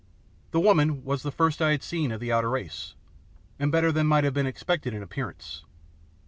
The 0.49 0.59
woman 0.59 1.03
was 1.03 1.21
the 1.21 1.29
first 1.31 1.61
I 1.61 1.69
had 1.69 1.83
seen 1.83 2.11
of 2.11 2.19
the 2.19 2.31
outer 2.33 2.49
race, 2.49 2.95
and 3.59 3.71
better 3.71 3.91
than 3.91 4.07
might 4.07 4.23
have 4.23 4.33
been 4.33 4.47
expected 4.47 4.95
in 4.95 5.03
appearance. 5.03 5.63